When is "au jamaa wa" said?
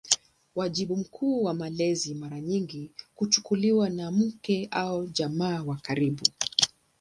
4.71-5.75